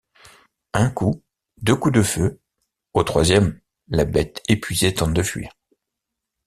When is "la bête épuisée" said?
3.89-4.95